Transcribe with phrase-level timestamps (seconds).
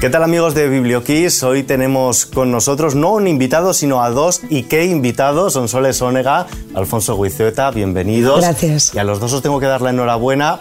[0.00, 1.42] ¿Qué tal amigos de Biblioquiz?
[1.42, 5.54] Hoy tenemos con nosotros no un invitado, sino a dos y qué invitados.
[5.54, 8.42] Son Soles Ónega, Alfonso Guizueta, bienvenidos.
[8.42, 8.94] Gracias.
[8.94, 10.60] Y a los dos os tengo que dar la enhorabuena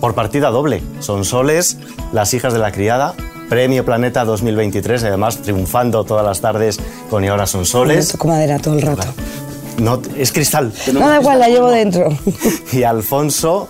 [0.00, 0.82] por partida doble.
[0.98, 1.78] Son Soles,
[2.12, 3.14] las hijas de la criada,
[3.48, 8.08] Premio Planeta 2023, además triunfando todas las tardes con Y ahora son soles.
[8.08, 9.06] Toco madera todo el rato.
[9.78, 10.72] No, es cristal.
[10.92, 12.08] No da igual, la llevo dentro.
[12.72, 13.68] Y Alfonso,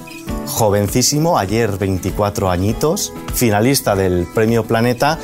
[0.53, 5.18] jovencísimo, ayer 24 añitos, finalista del Premio Planeta.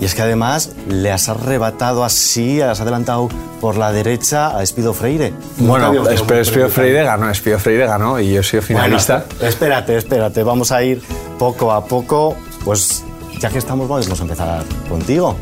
[0.00, 3.28] Y es que además le has arrebatado así, has adelantado
[3.60, 5.32] por la derecha a Espido Freire.
[5.58, 9.24] Bueno, Espido Freire ganó, Espido Freire ganó y yo soy finalista.
[9.28, 11.02] Bueno, espérate, espérate, vamos a ir
[11.38, 12.36] poco a poco.
[12.64, 13.04] Pues
[13.38, 15.36] ya que estamos, vamos a empezar contigo.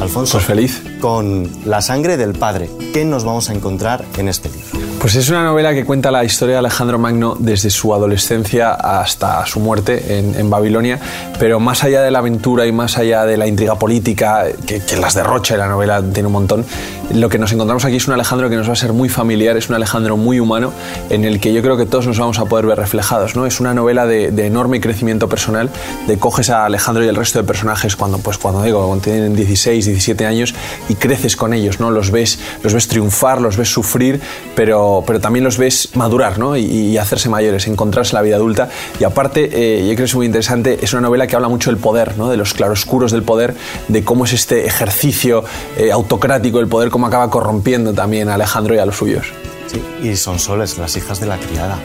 [0.00, 0.38] Alfonso.
[0.38, 0.82] Pues feliz.
[1.00, 2.70] Con La sangre del padre.
[2.92, 4.77] ¿Qué nos vamos a encontrar en este libro?
[5.00, 9.46] Pues es una novela que cuenta la historia de Alejandro Magno desde su adolescencia hasta
[9.46, 10.98] su muerte en, Babilonia,
[11.38, 15.14] pero más allá de la aventura y más allá de la intriga política, que, las
[15.14, 16.66] derrocha y la novela tiene un montón,
[17.14, 19.56] lo que nos encontramos aquí es un Alejandro que nos va a ser muy familiar,
[19.56, 20.72] es un Alejandro muy humano,
[21.10, 23.36] en el que yo creo que todos nos vamos a poder ver reflejados.
[23.36, 23.46] ¿no?
[23.46, 25.70] Es una novela de, enorme crecimiento personal,
[26.08, 29.36] de coges a Alejandro y el resto de personajes cuando, pues, cuando digo, cuando tienen
[29.36, 30.54] 16, 17 años
[30.88, 31.92] y creces con ellos, ¿no?
[31.92, 34.20] los, ves, los ves triunfar, los ves sufrir,
[34.56, 36.56] pero pero, también los ves madurar ¿no?
[36.56, 38.68] y, hacerse mayores, encontrarse en la vida adulta.
[38.98, 41.70] Y aparte, eh, yo creo que es muy interesante, es una novela que habla mucho
[41.70, 42.28] del poder, ¿no?
[42.28, 43.54] de los claroscuros del poder,
[43.88, 45.44] de cómo es este ejercicio
[45.76, 49.26] eh, autocrático del poder, cómo acaba corrompiendo también a Alejandro y a los suyos.
[49.66, 51.78] Sí, y son soles las hijas de la criada.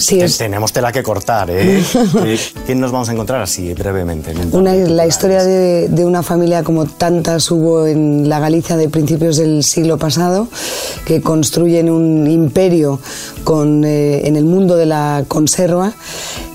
[0.00, 1.82] Sí, Tenemos tela que cortar, ¿eh?
[2.66, 4.32] ¿Quién nos vamos a encontrar así brevemente?
[4.34, 9.98] la historia de, una familia como tantas hubo en la Galicia de principios del siglo
[9.98, 10.48] pasado,
[11.04, 12.98] que construyen un imperio
[13.44, 15.92] con, eh, en el mundo de la conserva.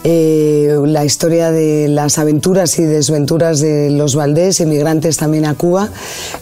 [0.03, 5.89] Eh, la historia de las aventuras y desventuras de los Valdés, emigrantes también a Cuba,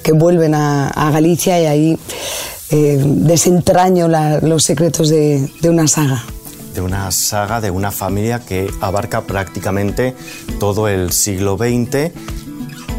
[0.02, 1.98] que vuelven a, Galicia y ahí
[2.72, 4.08] eh, desentraño
[4.42, 6.24] los secretos de una saga
[6.74, 10.16] de una saga de una familia que abarca prácticamente
[10.60, 12.12] todo el siglo XX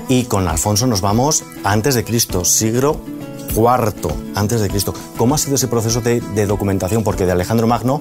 [0.09, 3.01] y con Alfonso nos vamos antes de Cristo, siglo
[3.55, 4.95] IV antes de Cristo.
[5.17, 7.05] ¿Cómo ha sido ese proceso de, documentación?
[7.05, 8.01] Porque de Alejandro Magno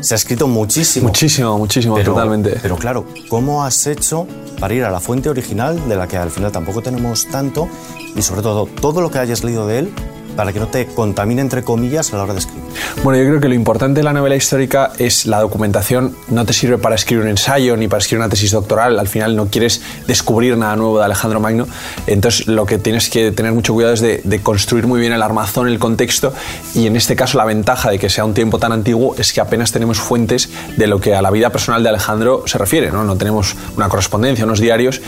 [0.00, 1.08] se ha escrito muchísimo.
[1.08, 2.58] Muchísimo, muchísimo, totalmente.
[2.62, 4.26] Pero claro, ¿cómo has hecho
[4.58, 7.68] para ir a la fuente original, de la que al final tampoco tenemos tanto,
[8.14, 9.94] y sobre todo todo lo que hayas leído de él,
[10.36, 12.62] para que no te contamine, entre comillas, a la hora de escribir?
[13.02, 16.16] Bueno, yo creo que lo importante de la novela histórica es la documentación.
[16.28, 18.98] No te sirve para escribir un ensayo ni para escribir una tesis doctoral.
[18.98, 21.66] Al final no quieres descubrir nada nuevo de Alejandro Magno.
[22.06, 25.68] Entonces, lo que tienes que tener mucho cuidado es de, construir muy bien el armazón,
[25.68, 26.32] el contexto.
[26.74, 29.40] Y en este caso, la ventaja de que sea un tiempo tan antiguo es que
[29.40, 32.90] apenas tenemos fuentes de lo que a la vida personal de Alejandro se refiere.
[32.90, 35.00] No, no tenemos una correspondencia, unos diarios,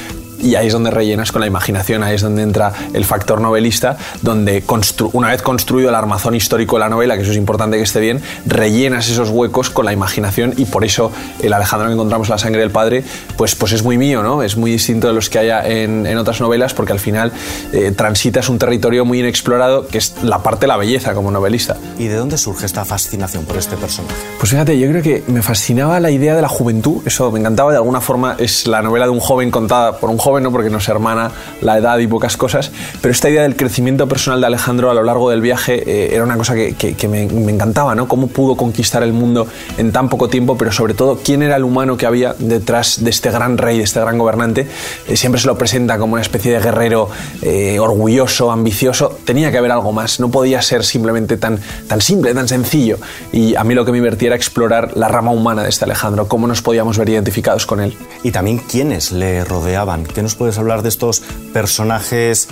[0.44, 3.97] y ahí es donde rellenas con la imaginación, ahí es donde entra el factor novelista,
[4.22, 4.62] donde
[5.12, 8.00] una vez construido el armazón histórico de la novela, que eso es importante que esté
[8.00, 11.10] bien, rellenas esos huecos con la imaginación y por eso
[11.41, 13.05] el Alejandro que encontramos La sangre del padre,
[13.37, 14.43] pues, pues es muy mío, ¿no?
[14.43, 17.32] Es muy distinto de los que haya en, otras novelas porque al final
[17.72, 21.76] eh, transitas un territorio muy inexplorado que es la parte de la belleza como novelista.
[21.99, 24.15] ¿Y de dónde surge esta fascinación por este personaje?
[24.38, 27.72] Pues fíjate, yo creo que me fascinaba la idea de la juventud, eso me encantaba,
[27.72, 30.70] de alguna forma es la novela de un joven contada por un joven joven, porque
[30.70, 31.30] nos hermana
[31.60, 35.02] la edad y pocas cosas, pero esta idea del crecimiento personal de Alejandro a lo
[35.02, 38.08] largo del viaje eh, era una cosa que, me, encantaba, ¿no?
[38.08, 39.46] Cómo pudo conquistar el mundo
[39.78, 43.10] en tan poco tiempo, pero sobre todo quién era el humano que había detrás de
[43.10, 44.66] este gran rey, de este gran gobernante.
[45.08, 47.08] Eh, siempre se lo presenta como una especie de guerrero
[47.42, 49.16] eh, orgulloso, ambicioso.
[49.24, 52.98] Tenía que haber algo más, no podía ser simplemente tan, tan simple, tan sencillo.
[53.32, 56.26] Y a mí lo que me divertía era explorar la rama humana de este Alejandro,
[56.26, 57.96] cómo nos podíamos ver identificados con él.
[58.22, 61.20] Y también quiénes le rodeaban, qué nos puedes hablar de estos
[61.52, 62.48] personajes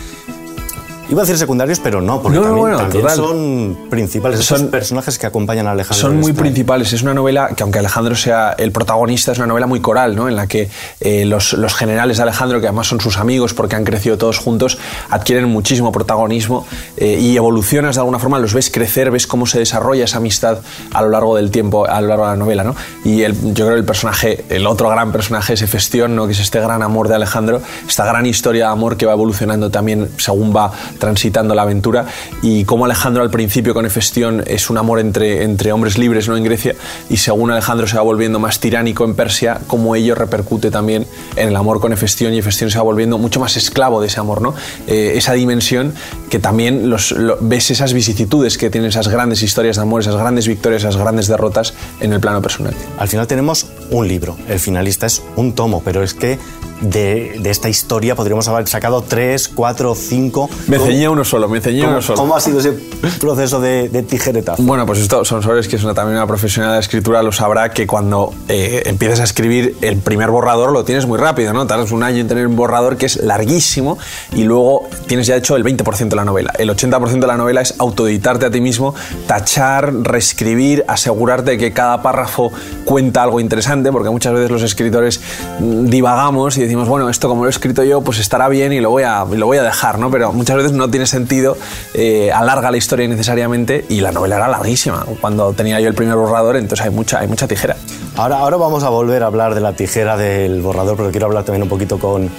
[1.12, 2.74] Iba a decir secundarios, pero no, porque también,
[3.14, 4.46] son principales.
[4.46, 6.08] Son personajes que acompañan a Alejandro.
[6.08, 6.90] Son muy principales.
[6.94, 10.26] Es una novela que, aunque Alejandro sea el protagonista, es una novela muy coral, ¿no?
[10.26, 13.84] En la que eh, los, generales de Alejandro, que además son sus amigos porque han
[13.84, 14.78] crecido todos juntos,
[15.10, 16.66] adquieren muchísimo protagonismo
[16.96, 20.60] eh, y evolucionas de alguna forma, los ves crecer, ves cómo se desarrolla esa amistad
[20.94, 22.74] a lo largo del tiempo, a lo largo de la novela, ¿no?
[23.04, 26.24] Y el, yo creo que el personaje, el otro gran personaje es Efestión, ¿no?
[26.26, 29.70] Que es este gran amor de Alejandro, esta gran historia de amor que va evolucionando
[29.70, 32.06] también según va transitando la aventura
[32.42, 36.36] y como Alejandro al principio con Efestión es un amor entre, entre hombres libres ¿no?
[36.36, 36.76] en Grecia
[37.10, 41.04] y según Alejandro se va volviendo más tiránico en Persia, como ello repercute también
[41.34, 44.20] en el amor con Efestión y Efestión se va volviendo mucho más esclavo de ese
[44.20, 44.54] amor, ¿no?
[44.86, 45.92] Eh, esa dimensión
[46.30, 50.46] que también los, ves esas vicisitudes que tienen esas grandes historias de amor, esas grandes
[50.46, 52.74] victorias, esas grandes derrotas en el plano personal.
[52.96, 56.38] Al final tenemos un libro, el finalista es un tomo, pero es que
[56.82, 60.50] de, esta historia podríamos haber sacado tres, cuatro, cinco.
[60.68, 62.18] Me ceñía uno solo, me ceñía uno solo.
[62.18, 62.72] ¿Cómo ha sido ese
[63.20, 64.62] proceso de, de tijeretazo?
[64.62, 67.86] Bueno, pues esto, Sonsoles, que es una, también una profesional de escritura, lo sabrá que
[67.86, 71.66] cuando eh, empiezas a escribir el primer borrador lo tienes muy rápido, ¿no?
[71.66, 73.98] Tardas un año en tener un borrador que es larguísimo
[74.34, 76.52] y luego tienes ya hecho el 20% de la novela.
[76.58, 78.94] El 80% de la novela es autoeditarte a ti mismo,
[79.26, 82.52] tachar, reescribir, asegurarte de que cada párrafo
[82.84, 85.20] cuenta algo interesante, porque muchas veces los escritores
[85.60, 88.80] mm, divagamos y decimos, bueno, esto como lo he escrito yo, pues estará bien y
[88.80, 90.10] lo voy a, lo voy a dejar, ¿no?
[90.10, 91.56] Pero muchas veces no tiene sentido,
[91.94, 95.04] eh, alarga la historia necesariamente y la novela era larguísima.
[95.20, 97.76] Cuando tenía yo el primer borrador, entonces hay mucha, hay mucha tijera.
[98.16, 101.44] Ahora, ahora vamos a volver a hablar de la tijera del borrador, pero quiero hablar
[101.44, 102.30] también un poquito con,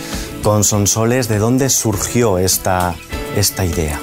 [0.43, 1.27] con Sonsoles.
[1.27, 2.95] ¿De dónde surgió esta,
[3.35, 3.99] esta idea?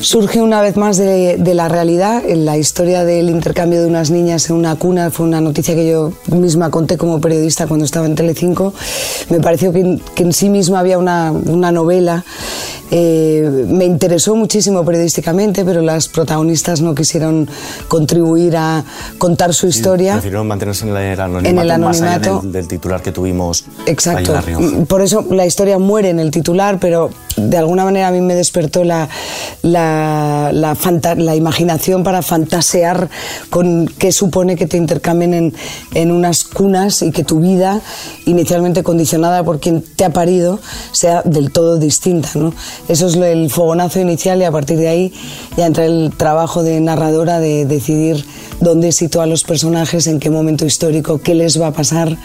[0.00, 2.22] Surge una vez más de, la realidad.
[2.26, 5.88] En la historia del intercambio de unas niñas en una cuna fue una noticia que
[5.88, 8.72] yo misma conté como periodista cuando estaba en Telecinco.
[9.28, 12.24] Me pareció que, en sí misma había una, una novela
[12.92, 17.48] eh, me interesó muchísimo periodísticamente, pero las protagonistas no quisieron
[17.86, 18.84] contribuir a
[19.18, 20.14] contar su historia.
[20.14, 23.64] Prefirieron mantenerse en el anonimato, Más allá del, titular que tuvimos.
[23.86, 24.34] Exacto.
[24.88, 28.34] Por eso la historia muere en el titular, pero de alguna manera a mí me
[28.34, 29.08] despertó la,
[29.62, 29.89] la,
[30.52, 33.08] la, imaginación para fantasear
[33.50, 35.54] con qué supone que te intercambien en,
[35.94, 37.80] en unas cunas y que tu vida,
[38.26, 40.58] inicialmente condicionada por quien te ha parido,
[40.92, 42.30] sea del todo distinta.
[42.34, 42.52] ¿no?
[42.88, 45.12] Eso es el fogonazo inicial y a partir de ahí
[45.56, 48.24] ya entra el trabajo de narradora de decidir
[48.60, 52.16] dónde sitúa a los personajes, en qué momento histórico, qué les va a pasar,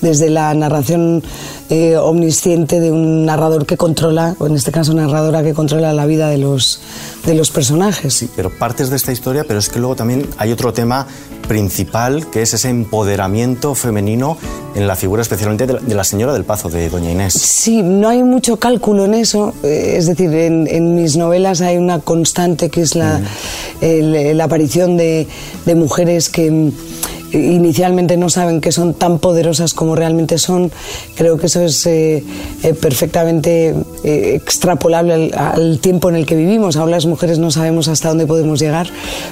[0.00, 1.22] desde la narración
[1.70, 6.06] eh, omnisciente de un narrador que controla, o en este caso narradora que controla la
[6.06, 6.80] vida de los,
[7.26, 8.14] de los personajes.
[8.14, 11.06] Sí, pero partes de esta historia, pero es que luego también hay otro tema
[11.52, 14.38] principal, que es ese empoderamiento femenino
[14.74, 17.34] en la figura especialmente de la, señora del Pazo, de Doña Inés.
[17.34, 19.52] Sí, no hay mucho cálculo en eso.
[19.62, 23.20] Eh, es decir, en, mis novelas hay una constante que es la,
[23.82, 25.28] la aparición de,
[25.66, 26.72] de mujeres que
[27.32, 30.70] inicialmente no saben que son tan poderosas como realmente son,
[31.16, 32.22] creo que eso es eh,
[32.62, 33.74] eh, perfectamente
[34.04, 36.76] eh, extrapolable al, tiempo en el que vivimos.
[36.76, 38.88] Ahora las mujeres no sabemos hasta dónde podemos llegar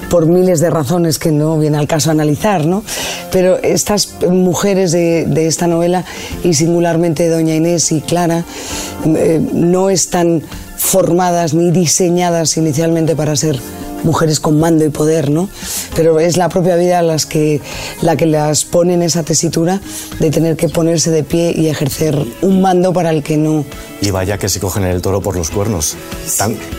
[0.09, 2.83] por miles de razones que no viene al caso analizar, ¿no?
[3.31, 6.05] Pero estas mujeres de, de esta novela,
[6.43, 8.45] y singularmente Doña Inés y Clara,
[9.53, 10.43] no están
[10.77, 13.61] formadas ni diseñadas inicialmente para ser
[14.05, 15.49] mujeres con mando y poder, ¿no?
[15.95, 17.61] Pero es la propia vida las que,
[18.03, 19.81] la que las pone en esa tesitura
[20.19, 23.65] de tener que ponerse de pie y ejercer un mando para el que no.
[24.01, 25.97] Y vaya que se cogen el toro por los cuernos,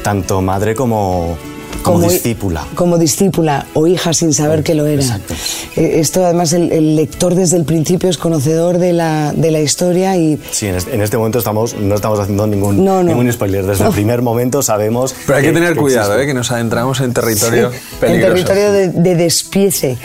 [0.04, 1.38] tanto madre como,
[1.84, 2.66] como, discípula.
[2.76, 5.02] Como discípula o hija sin saber que lo era.
[5.02, 5.34] Exacto.
[5.76, 10.18] Eh, esto además el, lector desde el principio es conocedor de la, de la historia
[10.18, 10.40] y...
[10.52, 13.66] Sí, en este, momento estamos, no estamos haciendo ningún, ningún spoiler.
[13.66, 15.16] Desde el primer momento sabemos...
[15.26, 18.28] Pero hay que, tener cuidado, eh, que nos adentramos en territorio peligroso.
[18.28, 19.98] En territorio de, de, despiece.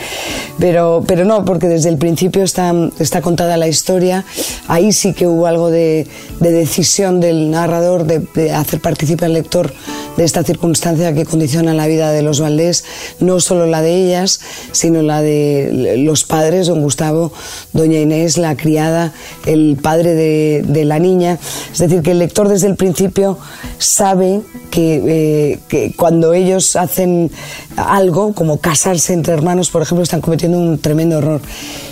[0.59, 4.25] Pero, pero no, porque desde el principio está, está contada la historia.
[4.67, 6.07] Ahí sí que hubo algo de,
[6.39, 9.73] de decisión del narrador de, de hacer participar al lector
[10.17, 12.83] de esta circunstancia que condiciona la vida de los Valdés,
[13.19, 14.39] no solo la de ellas,
[14.71, 17.31] sino la de los padres, don Gustavo,
[17.73, 19.13] doña Inés, la criada,
[19.45, 21.37] el padre de, la niña.
[21.71, 23.37] Es decir, que el lector desde el principio
[23.77, 24.41] sabe
[24.71, 27.31] que, eh, que cuando ellos hacen
[27.75, 31.41] algo, como casarse entre hermanos, por ejemplo, están cometiendo un tremendo error.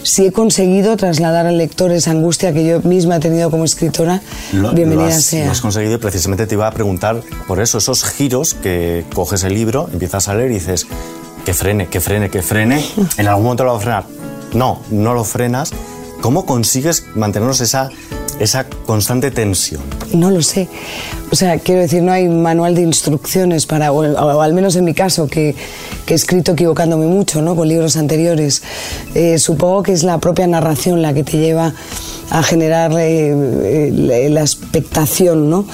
[0.04, 4.22] Si he conseguido trasladar al lector esa angustia que yo misma he tenido como escritora,
[4.52, 5.46] bienvenida sea.
[5.46, 9.55] Lo has conseguido, precisamente te iba a preguntar por eso, esos giros que coges el
[9.56, 10.86] libro, empiezas a leer y dices,
[11.46, 12.86] que frene, que frene, que frene,
[13.18, 14.06] en algún momento lo va a frenar.
[14.54, 15.72] No, no lo frenas.
[16.22, 17.90] ¿Cómo consigues mantenernos esa,
[18.40, 19.82] esa constante tensión?
[20.14, 20.70] No lo sé.
[21.32, 24.94] O sea, quiero decir, no hay manual de instrucciones para, o, al menos en mi
[24.94, 25.56] caso, que,
[26.06, 27.56] que, he escrito equivocándome mucho, ¿no?
[27.56, 28.62] Con libros anteriores.
[29.16, 31.74] Eh, supongo que es la propia narración la que te lleva
[32.30, 35.66] a generar eh, eh, la expectación, ¿no?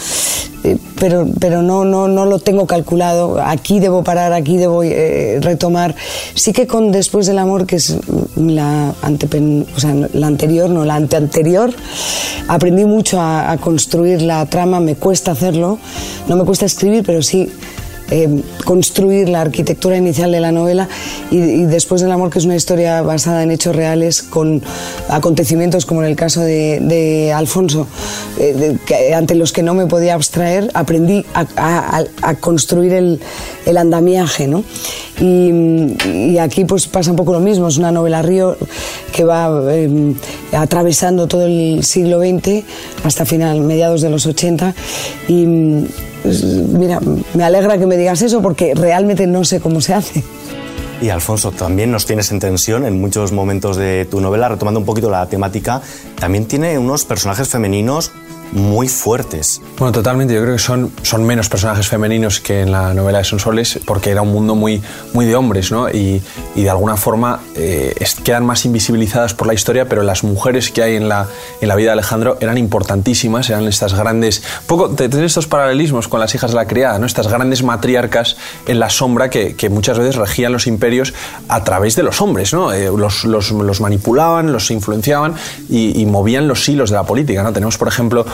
[0.63, 3.41] Eh, pero, pero no, no, no lo tengo calculado.
[3.41, 5.95] Aquí debo parar, aquí debo retomar.
[6.35, 7.97] Sí que con Después del Amor, que es
[8.35, 11.73] la, o sea, la anterior, no, la anteanterior,
[12.47, 14.79] aprendí mucho a, a construir la trama.
[14.79, 15.79] Me cuesta hacerlo,
[16.27, 17.49] no me cuesta escribir, pero sí
[18.11, 20.89] eh, construir la arquitectura inicial de la novela
[21.29, 24.61] y, Después del amor, que es una historia basada en hechos reales con
[25.09, 27.87] acontecimientos como en el caso de, Alfonso,
[28.37, 28.77] eh,
[29.15, 32.03] ante los que no me podía abstraer, aprendí a,
[32.39, 34.47] construir el, andamiaje.
[34.47, 34.63] ¿no?
[35.19, 38.57] Y, aquí pues pasa un poco lo mismo, es una novela río
[39.13, 40.15] que va em,
[40.51, 42.63] atravesando todo el siglo XX
[43.03, 44.73] hasta final, mediados de los 80
[45.27, 46.99] y pues, mira,
[47.33, 50.23] me alegra que me digas eso porque realmente no sé cómo se hace.
[51.01, 54.85] Y Alfonso, también nos tienes en tensión en muchos momentos de tu novela, retomando un
[54.85, 55.81] poquito la temática,
[56.19, 58.11] también tiene unos personajes femeninos
[58.51, 59.61] muy fuertes.
[59.77, 60.33] Bueno, totalmente.
[60.33, 64.09] Yo creo que son, son menos personajes femeninos que en la novela de Sonsoles, porque
[64.09, 64.81] era un mundo muy,
[65.13, 65.89] muy de hombres, ¿no?
[65.89, 66.21] Y,
[66.55, 67.93] y de alguna forma eh,
[68.23, 71.27] quedan más invisibilizadas por la historia, pero las mujeres que hay en la,
[71.61, 74.43] en la vida de Alejandro eran importantísimas, eran estas grandes.
[74.67, 77.05] Poco, tener estos paralelismos con las hijas de la criada, ¿no?
[77.05, 81.13] Estas grandes matriarcas en la sombra que, que muchas veces regían los imperios
[81.47, 82.73] a través de los hombres, ¿no?
[82.73, 85.35] Eh, los, los, manipulaban, los influenciaban
[85.69, 87.53] y, y movían los hilos de la política, ¿no?
[87.53, 88.25] Tenemos, por ejemplo,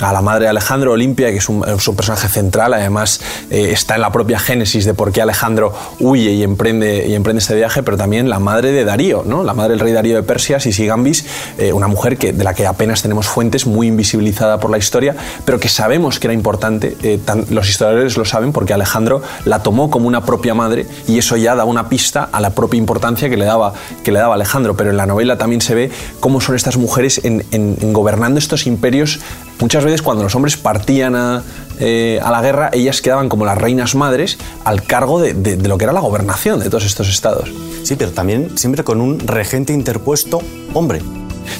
[0.00, 1.62] a la madre de Alejandro, Olimpia, que es un,
[1.96, 3.20] personaje central, además
[3.50, 7.40] eh, está en la propia génesis de por qué Alejandro huye y emprende, y emprende
[7.40, 9.44] este viaje, pero también la madre de Darío, ¿no?
[9.44, 11.26] la madre del rey Darío de Persia, Sisigambis,
[11.58, 15.14] eh, una mujer que, de la que apenas tenemos fuentes, muy invisibilizada por la historia,
[15.44, 17.20] pero que sabemos que era importante, eh,
[17.50, 21.54] los historiadores lo saben porque Alejandro la tomó como una propia madre y eso ya
[21.54, 24.90] da una pista a la propia importancia que le daba, que le daba Alejandro, pero
[24.90, 29.20] en la novela también se ve cómo son estas mujeres en, en gobernando estos imperios
[29.60, 31.42] Muchas veces cuando los hombres partían a,
[31.78, 35.78] eh, a la guerra, ellas quedaban como las reinas madres al cargo de, de, lo
[35.78, 37.50] que era la gobernación de todos estos estados.
[37.82, 40.40] Sí, pero también siempre con un regente interpuesto
[40.72, 41.00] hombre.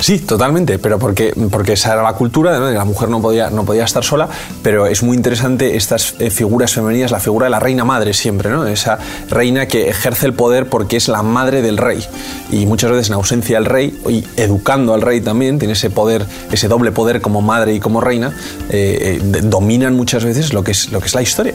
[0.01, 3.85] Sí, totalmente, pero porque, porque esa era la cultura, la mujer no podía, no podía
[3.85, 4.29] estar sola,
[4.63, 8.51] pero es muy interesante estas eh, figuras femeninas, la figura de la reina madre siempre,
[8.51, 8.67] ¿no?
[8.67, 8.99] esa
[9.31, 12.05] reina que ejerce el poder porque es la madre del rey.
[12.51, 16.27] Y muchas veces en ausencia del rey, y educando al rey también, tiene ese poder,
[16.53, 18.37] ese doble poder como madre y como reina,
[18.71, 21.55] eh, eh, dominan muchas veces lo que es, lo que es la historia.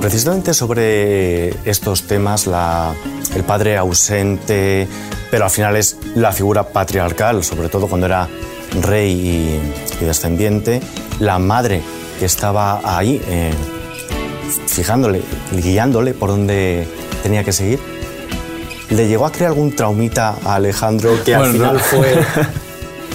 [0.00, 2.94] Precisamente sobre estos temas, la,
[3.34, 4.86] el padre ausente,
[5.30, 8.28] pero al final es la figura patriarcal, sobre todo cuando era
[8.82, 9.60] rey
[10.00, 10.80] y, descendiente,
[11.18, 11.82] la madre
[12.18, 13.52] que estaba ahí, eh,
[14.66, 15.22] fijándole,
[15.52, 16.86] guiándole por donde
[17.22, 17.80] tenía que seguir.
[18.90, 22.24] ¿Le llegó a crear algún traumita a Alejandro que al final fue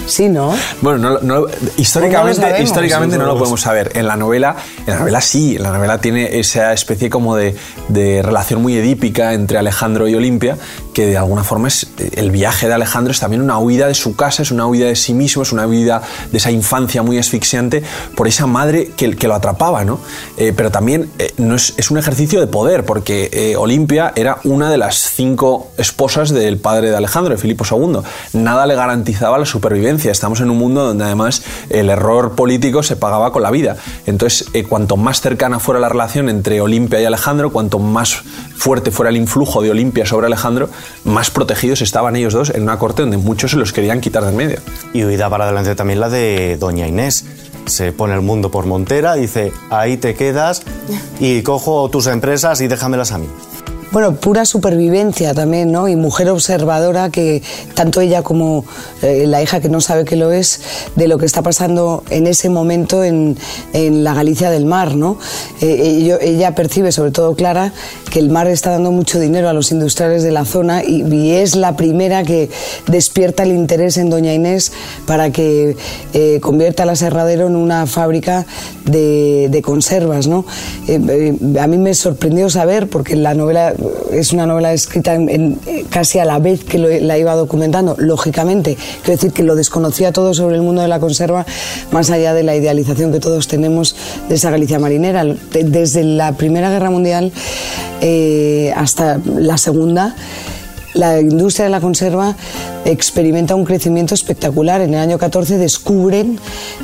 [0.06, 0.54] Sí, ¿no?
[0.80, 1.46] Bueno, no,
[1.76, 3.92] históricamente, históricamente no lo podemos saber.
[3.94, 4.56] En la novela,
[4.86, 7.54] en la novela sí, en la novela tiene esa especie como de,
[7.88, 10.58] de relación muy edípica entre Alejandro y Olimpia,
[10.92, 14.16] que de alguna forma es el viaje de Alejandro es también una huida de su
[14.16, 17.82] casa, es una huida de sí mismo, es una huida de esa infancia muy asfixiante
[18.16, 20.00] por esa madre que, que lo atrapaba, ¿no?
[20.36, 24.38] Eh, pero también eh, no es, es, un ejercicio de poder, porque eh, Olimpia era
[24.44, 28.00] una de las cinco esposas del padre de Alejandro, de Filipo II.
[28.32, 29.81] Nada le garantizaba la supervivencia.
[29.82, 33.76] Estamos en un mundo donde además el error político se pagaba con la vida.
[34.06, 38.22] Entonces, cuanto más cercana fuera la relación entre Olimpia y Alejandro, cuanto más
[38.56, 40.68] fuerte fuera el influjo de Olimpia sobre Alejandro,
[41.04, 44.34] más protegidos estaban ellos dos en una corte donde muchos se los querían quitar del
[44.34, 44.60] medio.
[44.92, 47.24] Y huida para adelante también la de Doña Inés.
[47.66, 50.62] Se pone el mundo por montera, dice, ahí te quedas
[51.20, 53.26] y cojo tus empresas y déjamelas a mí.
[53.92, 55.86] Bueno, pura supervivencia también, ¿no?
[55.86, 57.42] Y mujer observadora que
[57.74, 58.64] tanto ella como
[59.02, 60.62] eh, la hija que no sabe que lo es,
[60.96, 63.36] de lo que está pasando en ese momento en,
[63.74, 65.18] la Galicia del mar, ¿no?
[65.60, 67.74] Eh, ella percibe, sobre todo Clara,
[68.10, 71.54] que el mar está dando mucho dinero a los industriales de la zona y, es
[71.54, 72.48] la primera que
[72.86, 74.72] despierta el interés en Doña Inés
[75.06, 75.76] para que
[76.14, 78.46] eh, convierta la Serradero en una fábrica
[78.86, 80.44] de, conservas, ¿no?
[81.60, 83.74] a mí me sorprendió saber, porque la novela
[84.12, 85.58] es una novela escrita en,
[85.90, 88.76] casi a la vez que la iba documentando, lógicamente.
[89.02, 91.46] Quiero decir que lo desconocía todo sobre el mundo de la conserva,
[91.90, 93.96] más allá de la idealización que todos tenemos
[94.28, 95.24] de esa Galicia marinera.
[95.24, 97.32] Desde la Primera Guerra Mundial
[98.00, 100.14] eh, hasta la Segunda,
[100.94, 102.36] la industria de la conserva
[102.84, 104.80] experimenta un crecimiento espectacular.
[104.80, 106.38] En el año 14 descubren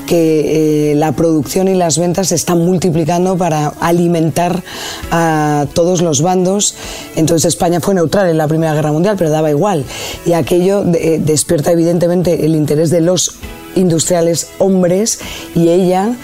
[0.07, 4.62] que eh, la producción y las ventas se están multiplicando para alimentar
[5.11, 6.75] a todos los bandos.
[7.17, 9.85] Entonces España fue neutral en la Primera Guerra Mundial, pero daba igual.
[10.25, 13.35] Y aquello eh, despierta evidentemente el interés de los
[13.75, 15.21] industriales hombres
[15.55, 16.15] y ella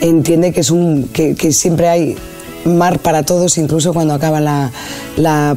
[0.00, 2.16] entiende que, es un, que siempre hay
[2.64, 4.70] mar para todos, incluso cuando acaba la,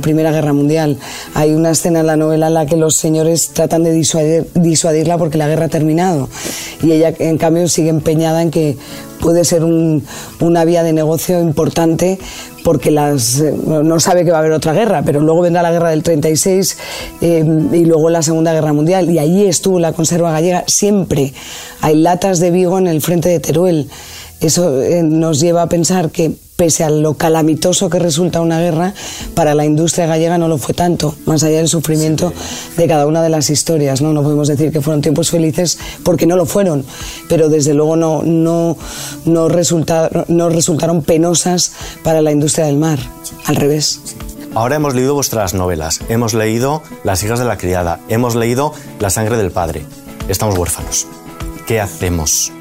[0.01, 0.97] Primera Guerra Mundial.
[1.33, 5.37] Hay una escena en la novela en la que los señores tratan de disuadirla porque
[5.37, 6.29] la guerra ha terminado
[6.81, 8.77] y ella, en cambio, sigue empeñada en que
[9.19, 12.19] puede ser una vía de negocio importante
[12.63, 15.91] porque eh, no sabe que va a haber otra guerra, pero luego vendrá la guerra
[15.91, 16.77] del 36
[17.21, 19.09] eh, y luego la Segunda Guerra Mundial.
[19.09, 20.63] Y allí estuvo la conserva gallega.
[20.67, 21.33] Siempre
[21.81, 23.87] hay latas de Vigo en el frente de Teruel.
[24.41, 28.93] Eso eh, nos lleva a pensar que pese a lo calamitoso que resulta una guerra,
[29.33, 32.33] para la industria gallega no lo fue tanto, más allá del sufrimiento
[32.77, 34.01] de cada una de las historias.
[34.01, 34.13] ¿no?
[34.13, 36.85] no podemos decir que fueron tiempos felices porque no lo fueron,
[37.27, 38.77] pero desde luego no, no,
[39.25, 39.49] no,
[40.27, 42.99] no resultaron penosas para la industria del mar,
[43.45, 44.01] al revés.
[44.53, 49.09] Ahora hemos leído vuestras novelas, hemos leído Las hijas de la criada, hemos leído La
[49.09, 49.85] sangre del padre.
[50.29, 51.07] Estamos huérfanos.
[51.67, 52.53] ¿Qué hacemos?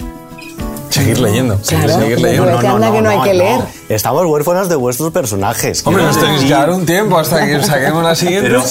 [0.94, 1.58] Seguir leyendo.
[1.66, 2.62] Claro, seguir leyendo.
[2.62, 3.60] No, no, no, que no hay que leer.
[3.88, 5.84] Estamos huérfanos de vuestros personajes.
[5.84, 8.48] Hombre, nos tenéis que dar un tiempo hasta que saquemos la siguiente.
[8.48, 8.62] Pero,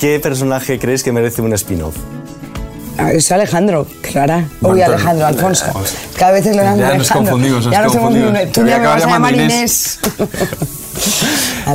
[0.00, 1.96] ¿qué personaje creéis que merece un spin-off?
[3.12, 4.44] Es Alejandro, Clara.
[4.60, 5.66] Uy, Alejandro, Alfonso.
[6.16, 8.52] Cada vez lo Ya nos confundimos, nos ya nos confundimos.
[8.52, 9.98] Tú ya me vas a llamar Inés.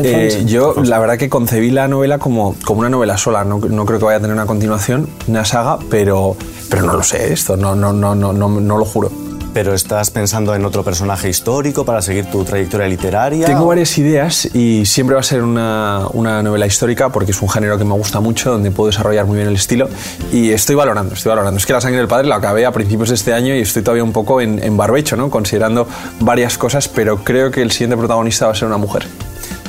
[0.03, 3.43] Eh, yo, la verdad que concebí la novela como, como una novela sola.
[3.45, 6.35] No, no, creo que vaya a tener una continuación, una saga, pero,
[6.69, 9.24] pero no lo sé esto, no, no, no, no, no, no lo juro
[9.55, 13.45] pero estás pensando en otro personaje histórico para seguir tu trayectoria literaria.
[13.45, 17.47] Tengo varias ideas y siempre va a ser una, una, novela histórica porque es un
[17.47, 19.87] género que me gusta mucho, donde puedo desarrollar muy bien el estilo
[20.33, 21.57] y estoy valorando, estoy valorando.
[21.57, 23.81] Es que La sangre del padre la acabé a principios de este año y estoy
[23.81, 25.29] todavía un poco en, en barbecho, ¿no?
[25.29, 25.87] considerando
[26.19, 29.07] varias cosas, pero creo que el siguiente protagonista va a ser una mujer.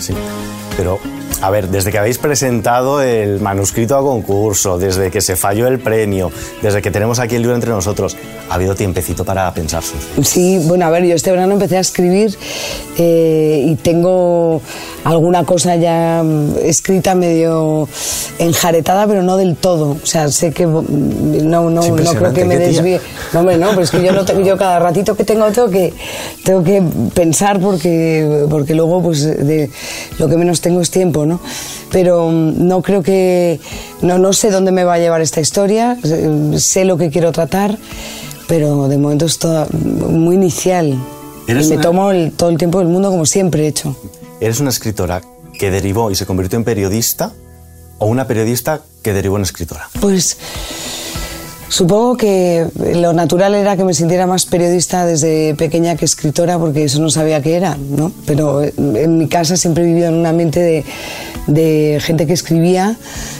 [0.00, 0.14] Sí,
[0.76, 0.98] pero
[1.46, 5.78] a ver, desde que habéis presentado el manuscrito a concurso, desde que se falló el
[5.78, 8.16] premio, desde que tenemos aquí el libro entre nosotros,
[8.50, 9.84] ha habido tiempecito para pensar.
[10.24, 12.36] Sí, bueno, a ver, yo este verano empecé a escribir
[12.98, 14.60] eh, y tengo
[15.04, 17.88] alguna cosa ya mm, escrita medio
[18.40, 19.96] enjaretada, pero no del todo.
[20.02, 23.00] O sea, sé que mm, no, no, no creo que me desvíe.
[23.32, 25.70] No, hombre, no, pero es que yo, no tengo, yo cada ratito que tengo tengo
[25.70, 25.94] que,
[26.42, 26.82] tengo que
[27.14, 29.70] pensar porque, porque luego pues de,
[30.18, 31.24] lo que menos tengo es tiempo.
[31.90, 33.60] Pero mm, no creo que,
[34.02, 35.96] no, no sé dónde me va a llevar esta historia,
[36.56, 37.78] sé lo que quiero tratar,
[38.48, 40.98] pero de momento es todo muy inicial.
[41.48, 43.96] Y me tomo todo el tiempo del mundo como siempre he hecho.
[44.40, 45.22] ¿Eres una escritora
[45.58, 47.32] que derivó y se convirtió en periodista
[47.98, 49.88] o una periodista que derivó en escritora?
[50.00, 50.36] Pues
[51.68, 56.84] Supongo que lo natural era que me sintiera más periodista desde pequeña que escritora, porque
[56.84, 58.12] eso no sabía qué era, ¿no?
[58.24, 60.84] Pero en mi casa siempre he vivido en un ambiente de,
[61.46, 62.96] de gente que escribía,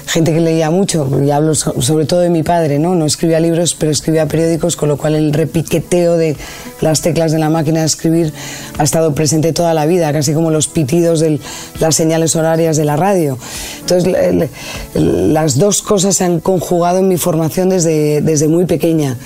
[0.06, 2.94] gente que leía mucho, y hablo sobre todo de mi padre, ¿no?
[2.94, 6.36] No escribía libros, pero escribía periódicos, con lo cual el repiqueteo de
[6.80, 8.32] las teclas de la máquina de escribir
[8.78, 11.40] ha estado presente toda la vida, casi como los pitidos de
[11.80, 13.38] las señales horarias de la radio.
[13.80, 14.50] Entonces,
[14.94, 19.16] las dos cosas se han conjugado en mi formación desde, desde muy pequeña.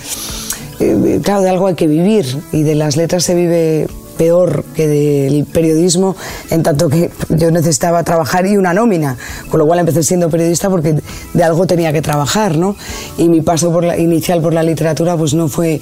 [0.81, 3.87] Eh, claro, de algo hay que vivir y de las letras se vive
[4.21, 6.15] peor que del periodismo,
[6.51, 9.17] en tanto que yo necesitaba trabajar y una nómina,
[9.49, 10.97] con lo cual empecé siendo periodista porque
[11.33, 12.77] de algo tenía que trabajar, ¿no?
[13.17, 15.81] Y mi paso por la, inicial por la literatura pues no fue,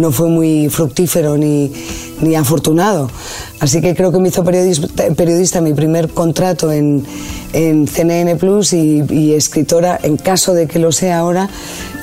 [0.00, 1.72] no fue muy fructífero ni,
[2.20, 3.10] ni afortunado.
[3.60, 7.04] Así que creo que me hizo periodista, periodista mi primer contrato en,
[7.52, 11.48] en CNN Plus y, escritora, en caso de que lo sea ahora,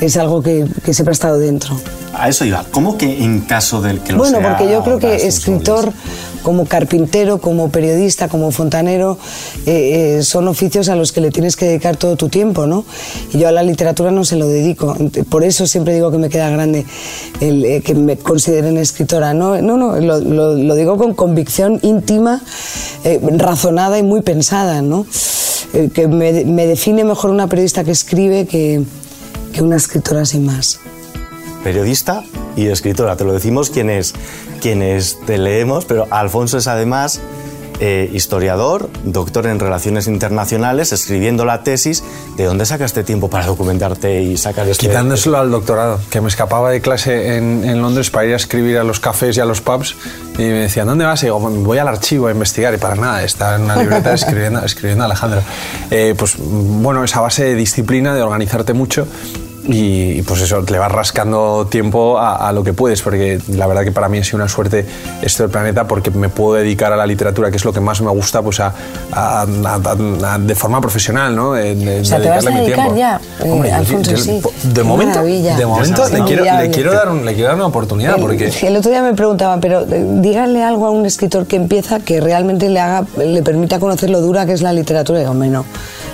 [0.02, 1.78] es algo que, que siempre ha estado dentro
[2.18, 2.66] a eso iba.
[2.72, 5.94] ¿Cómo que en caso del que lo Bueno, porque yo creo que escritor,
[6.42, 9.18] como carpintero, como periodista, como fontanero,
[9.66, 12.86] eh, eh, son oficios a los que le tienes que dedicar todo tu tiempo, ¿no?
[13.34, 14.96] Y yo a la literatura no se lo dedico.
[15.30, 16.86] Por eso siempre digo que me queda grande
[17.40, 19.34] el, eh, que me consideren escritora.
[19.34, 22.42] No, no, no lo, digo con convicción íntima,
[23.38, 25.06] razonada y muy pensada, ¿no?
[25.94, 28.84] que me, me define mejor una periodista que escribe que,
[29.54, 30.80] que una escritora sin más
[31.64, 32.24] periodista
[32.56, 33.16] y escritora.
[33.16, 34.14] Te lo decimos quienes,
[34.62, 37.22] quienes te leemos, pero Alfonso es además
[37.80, 42.04] eh, historiador, doctor en relaciones internacionales, escribiendo la tesis.
[42.36, 44.88] ¿De dónde sacaste tiempo para documentarte y sacar este...?
[44.88, 48.78] Quitándoselo al doctorado, que me escapaba de clase en, en, Londres para ir a escribir
[48.78, 49.96] a los cafés y a los pubs
[50.38, 51.22] y me decían, ¿dónde vas?
[51.24, 54.64] Y digo, voy al archivo a investigar y para nada, está en una libreta escribiendo,
[54.64, 55.42] escribiendo Alejandro.
[55.92, 59.08] Eh, pues bueno, esa base de disciplina, de organizarte mucho
[59.68, 63.92] y pues eso, le vas rascando tiempo a, lo que puedes, porque la verdad que
[63.92, 64.86] para mí ha sido una suerte
[65.22, 68.02] esto del planeta porque me puedo dedicar a la literatura, que es lo que más
[68.02, 68.74] me gusta, pues a,
[70.40, 71.54] de forma profesional, ¿no?
[71.54, 74.42] De, o sea, te vas a dedicar ya, eh, Alfonso, sí.
[74.64, 78.16] De momento, de momento le, quiero, le, quiero dar un, le quiero dar una oportunidad,
[78.16, 78.52] el, porque...
[78.62, 82.22] El otro día me preguntaba, pero eh, díganle algo a un escritor que empieza que
[82.22, 85.66] realmente le haga, le permita conocer lo dura que es la literatura, y digo, no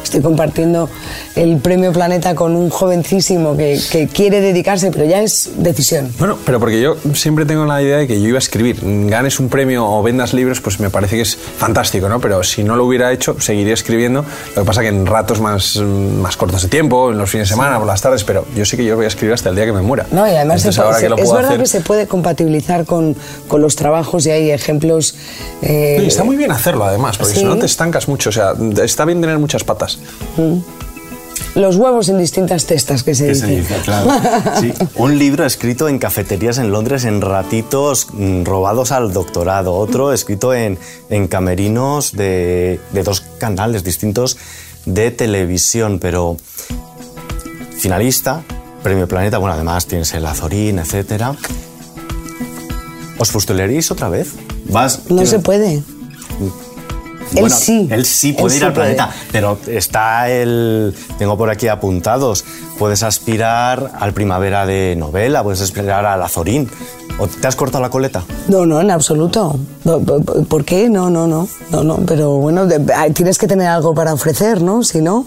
[0.04, 0.90] estoy compartiendo
[1.36, 6.12] el premio Planeta con un jovencísimo que, que quiere dedicarse, pero ya es decisión.
[6.20, 8.80] Bueno, pero porque yo siempre tengo la idea de que yo iba a escribir.
[8.82, 12.20] Ganes un premio o vendas libros, pues me parece que es fantástico, ¿no?
[12.20, 14.26] Pero si no lo hubiera hecho, seguiría escribiendo.
[14.56, 17.54] Lo que pasa que en ratos más, más cortos de tiempo, en los fines de
[17.54, 19.66] semana, por las tardes, pero yo sé que yo voy a escribir hasta el día
[19.66, 20.06] que me muera.
[20.12, 23.16] No, y además es verdad que se puede compatibilizar con,
[23.48, 25.16] con, los trabajos y hay ejemplos...
[25.62, 28.30] Eh, está muy bien hacerlo, además, porque si no te estancas mucho.
[28.30, 29.93] O sea, está bien tener muchas patas.
[30.38, 30.60] Mm
[31.56, 33.64] los huevos en distintas testas que se dice.
[33.84, 34.10] claro.
[34.60, 34.74] Sí.
[34.96, 40.54] Un libro escrito en cafeterías en Londres en ratitos mm, robados al doctorado, otro escrito
[40.54, 40.78] en,
[41.10, 44.38] en camerinos de, de dos canales distintos
[44.86, 46.38] de televisión, pero
[47.78, 48.44] finalista,
[48.82, 51.36] Premio Planeta, bueno, además tienes el Azorín, etcétera.
[53.18, 54.34] ¿Os postularéis otra vez?
[54.66, 55.84] ¿Vas, no se puede
[57.36, 57.88] él sí.
[57.92, 60.94] Él sí puede ir al planeta, pero está el.
[61.18, 62.46] Tengo por aquí apuntados.
[62.78, 66.70] Puedes aspirar al primavera de novela, puedes aspirar al Azorín.
[67.20, 68.24] ¿O te has cortado la coleta?
[68.48, 69.60] No, no, en absoluto.
[70.50, 70.90] ¿Por qué?
[70.90, 71.48] No, no, no.
[71.70, 71.98] No, no.
[72.08, 72.68] Pero bueno,
[73.14, 74.84] tienes que tener algo para ofrecer, ¿no?
[74.84, 75.26] Si no.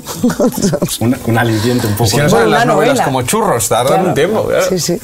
[1.00, 2.10] un, un aliciente un poco.
[2.10, 4.48] Si no son las novelas como churros, tardan un tiempo.
[4.68, 4.98] Sí, sí.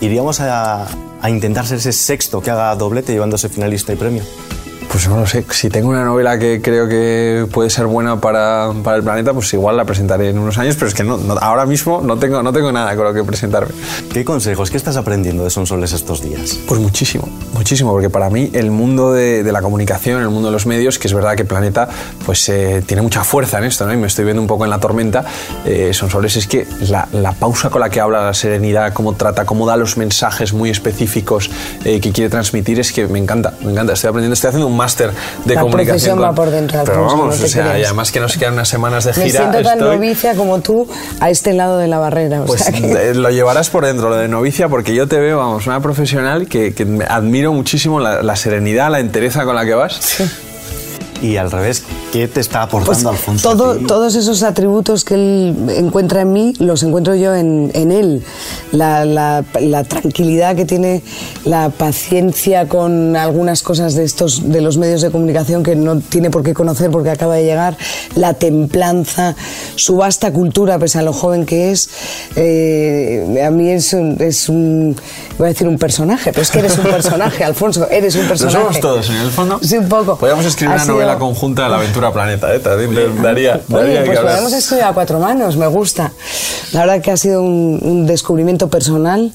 [0.00, 0.86] Iríamos a,
[1.22, 4.24] a intentar ser ese sexto que haga doblete llevándose finalista y premio.
[4.94, 8.70] Pues no lo sé, si tengo una novela que creo que puede ser buena para,
[8.84, 11.66] para el planeta, pues igual la presentaré en unos años, pero es que no, ahora
[11.66, 13.74] mismo no tengo, no tengo nada con lo que presentarme.
[14.12, 16.60] ¿Qué consejos, qué estás aprendiendo de Sonsoles estos días?
[16.68, 20.52] Pues muchísimo, muchísimo, porque para mí el mundo de, de la comunicación, el mundo de
[20.52, 21.88] los medios, que es verdad que Planeta
[22.24, 23.94] pues eh, tiene mucha fuerza en esto, ¿no?
[23.94, 25.24] y me estoy viendo un poco en la tormenta,
[25.64, 29.44] eh, Sonsoles es que la, la, pausa con la que habla, la serenidad, cómo trata,
[29.44, 31.50] cómo da los mensajes muy específicos
[31.84, 34.83] eh, que quiere transmitir, es que me encanta, me encanta, estoy aprendiendo, estoy haciendo un
[34.84, 35.10] máster
[35.44, 36.20] de la comunicación.
[36.20, 36.82] va por dentro.
[36.84, 39.24] Pero vamos, o sea, y además que nos quedan unas semanas de gira.
[39.24, 40.86] Me siento tan novicia como tú
[41.20, 42.42] a este lado de la barrera.
[42.46, 42.70] pues
[43.16, 46.74] lo llevarás por dentro, lo de novicia, porque yo te veo, vamos, una profesional que,
[46.74, 49.94] que admiro muchísimo la, la, serenidad, la entereza con la que vas.
[50.00, 50.24] Sí
[51.24, 51.83] y al revés,
[52.14, 53.56] ¿qué te está aportando pues Alfonso?
[53.88, 58.22] todos esos atributos que él encuentra en mí, los encuentro yo en, en él.
[58.70, 61.02] La, la, la, tranquilidad que tiene,
[61.44, 66.30] la paciencia con algunas cosas de, estos, de los medios de comunicación que no tiene
[66.30, 67.76] por qué conocer porque acaba de llegar,
[68.14, 69.34] la templanza,
[69.74, 71.90] su vasta cultura, pese a lo joven que es.
[72.36, 74.94] Eh, a mí es un, es un,
[75.36, 78.56] voy a decir un personaje, pero es que eres un personaje, Alfonso, eres un personaje.
[78.56, 79.58] Lo somos todos, en el fondo.
[79.60, 80.16] Sí, un poco.
[80.16, 82.60] Podríamos escribir una novela conjunta de la aventura planeta, ¿eh?
[82.60, 86.12] daría, daría Oye, pues podemos estudiar a cuatro manos, me gusta.
[86.72, 89.32] La verdad que ha sido un, un descubrimiento personal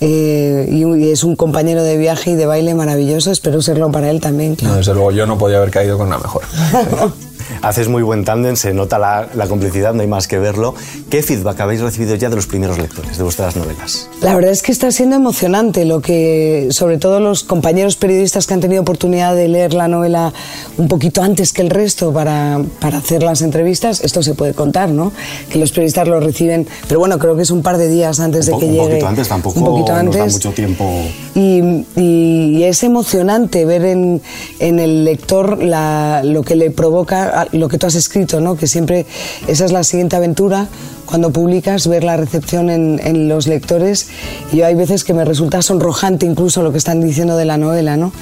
[0.00, 4.20] eh, y, es un compañero de viaje y de baile maravilloso, espero serlo para él
[4.20, 4.56] también.
[4.62, 6.42] No, desde luego, yo no podía haber caído con una mejor.
[7.62, 10.74] Haces muy buen tándem, se nota la, la, complicidad, no hay más que verlo.
[11.10, 14.08] ¿Qué feedback habéis recibido ya de los primeros lectores de vuestras novelas?
[14.20, 18.54] La verdad es que está siendo emocionante lo que, sobre todo los compañeros periodistas que
[18.54, 20.32] han tenido oportunidad de leer la novela
[20.76, 24.90] un poquito antes que el resto para, para hacer las entrevistas, esto se puede contar,
[24.90, 25.12] ¿no?
[25.48, 28.46] Que los periodistas lo reciben, pero bueno, creo que es un par de días antes
[28.46, 28.80] de que llegue.
[28.80, 30.20] Un poquito antes, tampoco un poquito antes.
[30.20, 31.02] Nos da mucho tiempo.
[31.36, 34.20] Y, y, es emocionante ver en,
[34.58, 38.56] en el lector la, lo que le provoca lo que tú has escrito, ¿no?
[38.56, 39.06] que siempre
[39.46, 40.68] esa es la siguiente aventura
[41.06, 44.08] cuando publicas, ver la recepción en, los lectores.
[44.52, 47.96] Y hay veces que me resulta sonrojante incluso lo que están diciendo de la novela,
[47.96, 48.12] ¿no?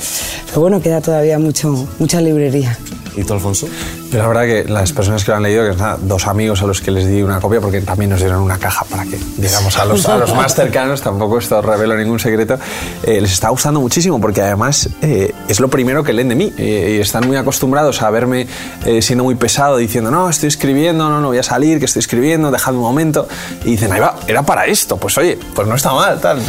[0.47, 2.77] Pero bueno, queda todavía mucho, mucha librería.
[3.17, 3.69] ¿Y tú, Alfonso?
[4.11, 6.67] Yo la verdad que las personas que lo han leído, que son dos amigos a
[6.67, 9.77] los que les di una copia, porque también nos dieron una caja para que, digamos,
[9.79, 12.59] a los, a los más cercanos, tampoco esto revelo ningún secreto,
[13.03, 16.53] eh, les está gustando muchísimo, porque además eh, es lo primero que leen de mí.
[16.57, 18.47] Eh, y están muy acostumbrados a verme
[18.85, 22.01] eh, siendo muy pesado, diciendo, no, estoy escribiendo, no, no voy a salir, que estoy
[22.01, 23.29] escribiendo, dejadme un momento.
[23.65, 24.97] Y dicen, ahí va, era para esto.
[24.97, 26.41] Pues oye, pues no está mal, tal.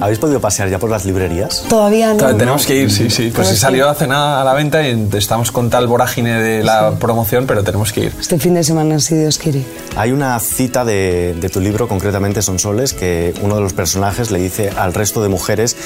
[0.00, 1.64] ¿Habéis podido pasear ya por las librerías?
[1.68, 2.36] Todavía no.
[2.36, 3.32] Tenemos que ir, sí, sí.
[3.34, 6.92] Pues sí salió hace nada a la venta y estamos con tal vorágine de la
[6.98, 8.12] promoción, pero tenemos que ir.
[8.18, 9.64] Este fin de semana, si Dios quiere.
[9.96, 14.30] Hay una cita de, de tu libro, concretamente Son Soles, que uno de los personajes
[14.30, 15.76] le dice al resto de mujeres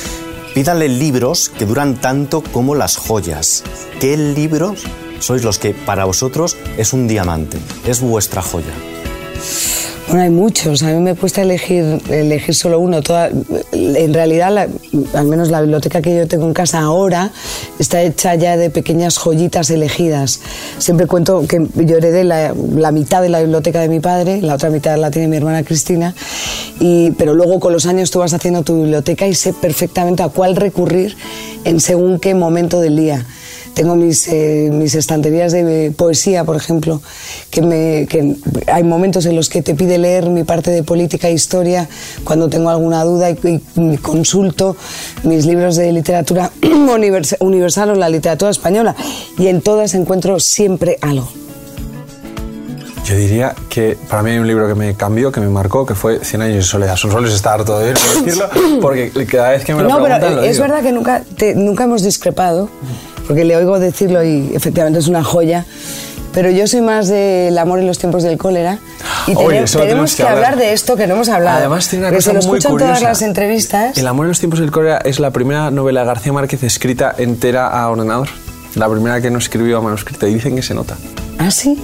[0.55, 3.65] Pídanle libros que duran tanto como las joyas.
[3.99, 4.85] ¿Qué libros
[5.19, 7.59] sois los que para vosotros es un diamante?
[7.85, 8.73] Es vuestra joya.
[10.07, 10.83] Bueno, hay muchos.
[10.83, 13.01] A mí me cuesta elegir, elegir solo uno.
[13.01, 13.31] Toda,
[13.73, 14.69] en realidad,
[15.15, 17.31] al menos la biblioteca que yo tengo en casa ahora
[17.79, 20.41] está hecha ya de pequeñas joyitas elegidas.
[20.79, 24.55] Siempre cuento que yo heredé la, la mitad de la biblioteca de mi padre, la
[24.55, 26.15] otra mitad la tiene mi hermana Cristina,
[26.81, 30.29] y, pero luego con los años tú vas haciendo tu biblioteca y sé perfectamente a
[30.29, 31.17] cuál recurrir
[31.65, 33.25] en según qué momento del día.
[33.75, 37.03] Tengo mis, eh, mis estanterías de poesía, por ejemplo,
[37.51, 41.29] que, me, que hay momentos en los que te pide leer mi parte de política
[41.29, 41.89] e historia
[42.23, 44.77] cuando tengo alguna duda y, y consulto
[45.25, 46.51] mis libros de literatura
[47.41, 48.95] universal o la literatura española
[49.39, 51.29] y en todas encuentro siempre algo.
[53.05, 55.95] Yo diría que para mí hay un libro que me cambió, que me marcó, que
[55.95, 56.97] fue Cien años de soledad.
[56.97, 58.49] Son soles estar todo bien decirlo,
[58.81, 61.23] porque cada vez que me lo no, preguntan, pero es verdad que nunca,
[61.55, 62.71] nunca hemos discrepado,
[63.27, 65.65] porque le oigo decirlo y efectivamente es una joya.
[66.33, 68.79] Pero yo soy más del amor en los tiempos del cólera.
[69.29, 70.57] Y tenemos, que, hablar.
[70.57, 71.59] de esto que no hemos hablado.
[71.59, 73.97] Además, tiene una cosa se lo muy escuchan todas las entrevistas.
[73.97, 77.15] El amor en los tiempos del cólera es la primera novela de García Márquez escrita
[77.17, 78.29] entera a ordenador.
[78.75, 80.27] La primera que no escribió a manuscrito.
[80.27, 80.97] Y dicen que se nota.
[81.39, 81.79] ¿Ah, sí?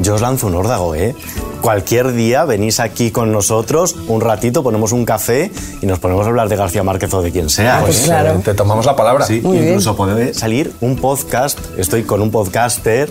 [0.00, 1.14] Yo os lanzo un órdago, ¿eh?
[1.60, 6.28] Cualquier día venís aquí con nosotros, un ratito, ponemos un café y nos ponemos a
[6.28, 7.78] hablar de García Márquez o de quien sea.
[7.78, 8.40] Ah, pues claro.
[8.44, 9.24] Te tomamos la palabra.
[9.24, 11.58] Sí, incluso puede salir un podcast.
[11.78, 13.08] Estoy con un podcaster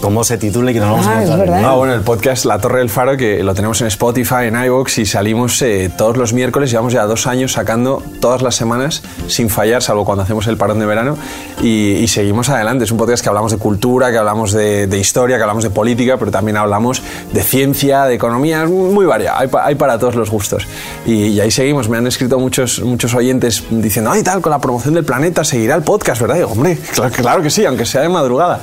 [0.00, 1.62] cómo se titula y que no vamos ah, a es verdad.
[1.62, 4.98] No, bueno, el podcast La Torre del Faro, que lo tenemos en Spotify, en iVoox
[4.98, 6.70] y salimos eh, todos los miércoles.
[6.70, 10.78] Llevamos ya dos años sacando todas las semanas sin fallar, salvo cuando hacemos el parón
[10.78, 11.16] de verano.
[11.62, 12.84] Y, seguimos adelante.
[12.84, 16.16] Es un podcast que hablamos de cultura, que hablamos de, historia, que hablamos de política,
[16.16, 18.62] pero también hablamos de ciencia, de economía.
[18.62, 19.38] Es muy variado.
[19.58, 20.66] Hay, para todos los gustos.
[21.04, 21.88] Y, ahí seguimos.
[21.88, 25.74] Me han escrito muchos, muchos oyentes diciendo, ay, tal, con la promoción del planeta seguirá
[25.74, 26.36] el podcast, ¿verdad?
[26.36, 28.60] Y digo, hombre, claro, claro que sí, aunque sea de madrugada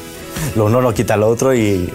[0.56, 1.89] lo uno no quita lo otro y,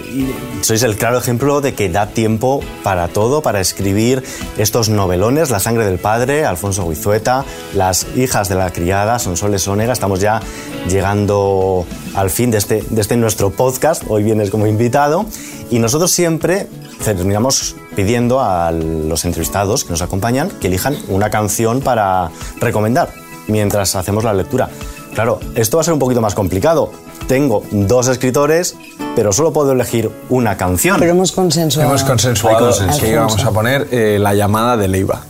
[0.62, 4.24] sois el claro ejemplo de que da tiempo para todo, para escribir
[4.58, 9.92] estos novelones, La sangre del padre, Alfonso Guizueta, Las hijas de la criada, Sonsoles Onega.
[9.92, 10.40] Estamos ya
[10.88, 15.26] llegando al fin de este, de este nuestro podcast, hoy vienes como invitado
[15.70, 16.66] y nosotros siempre
[17.04, 23.10] terminamos pidiendo a los entrevistados que nos acompañan que elijan una canción para recomendar
[23.46, 24.68] mientras hacemos la lectura.
[25.14, 26.92] Claro, esto va a ser un poquito más complicado
[27.26, 28.76] tengo dos escritores,
[29.14, 30.96] pero solo puedo elegir una canción.
[30.98, 31.88] Pero hemos consensuado.
[31.88, 35.22] Hemos consensuado que íbamos a poner eh, la llamada de Leiva.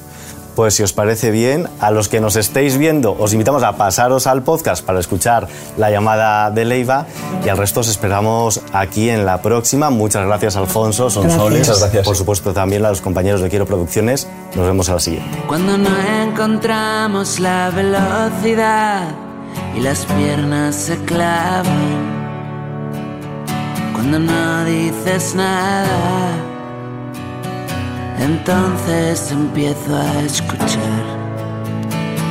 [0.59, 4.27] Pues si os parece bien, a los que nos estéis viendo, os invitamos a pasaros
[4.27, 5.47] al podcast para escuchar
[5.77, 7.07] la llamada de Leiva
[7.45, 9.91] y al resto os esperamos aquí en la próxima.
[9.91, 12.05] Muchas gracias, Alfonso, son Muchas gracias.
[12.05, 14.27] Por supuesto, también a los compañeros de Quiero Producciones.
[14.57, 15.39] Nos vemos a la siguiente.
[15.47, 15.91] Cuando no
[16.25, 19.28] encontramos la velocidad
[19.77, 22.19] y las piernas se clavan
[23.93, 26.49] cuando no dices nada.
[28.19, 31.05] Entonces empiezo a escuchar.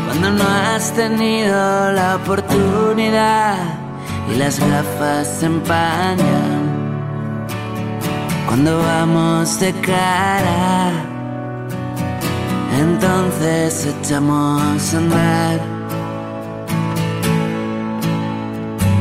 [0.06, 3.58] Cuando no has tenido la oportunidad
[4.32, 6.68] y las gafas se empañan.
[8.48, 10.92] Cuando vamos de cara,
[12.80, 15.77] entonces echamos a andar.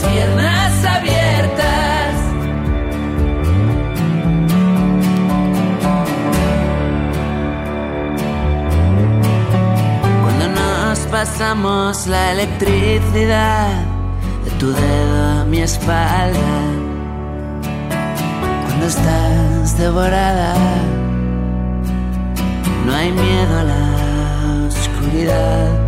[0.00, 2.14] piernas abiertas.
[10.22, 13.70] Cuando nos pasamos la electricidad
[14.44, 16.60] de tu dedo a mi espalda.
[18.66, 20.54] Cuando estás devorada,
[22.86, 25.87] no hay miedo a la oscuridad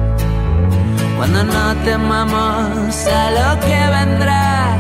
[1.21, 4.75] cuando no temamos a lo que vendrá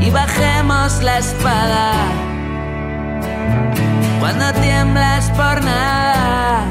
[0.00, 1.92] y bajemos la espada,
[4.20, 6.64] cuando tiemblas por nada,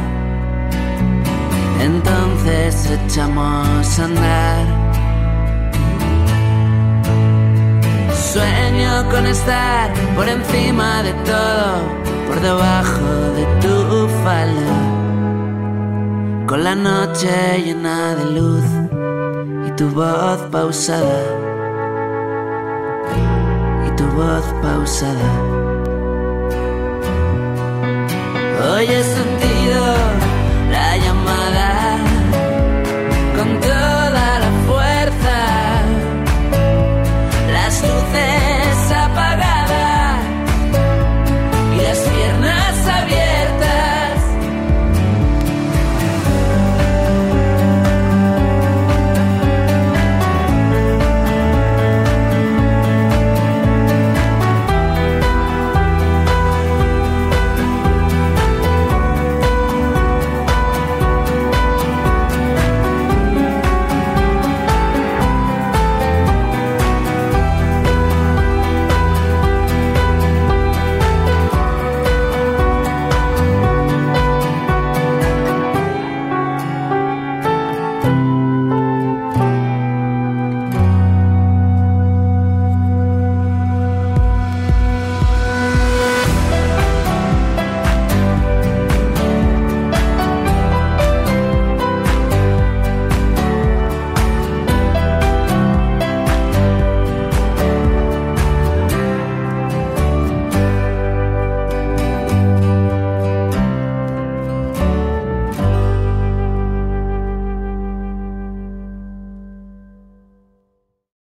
[1.82, 4.66] entonces echamos a andar.
[8.16, 11.82] Sueño con estar por encima de todo,
[12.28, 14.78] por debajo de tu falda,
[16.48, 18.81] con la noche llena de luz
[19.82, 21.22] tu voz pausada.
[23.88, 25.30] Y tu voz pausada.
[28.62, 29.82] Hoy he sentido
[30.76, 31.61] la llamada